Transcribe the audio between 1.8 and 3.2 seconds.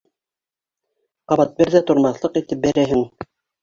тормаҫлыҡ итеп бәрәһең.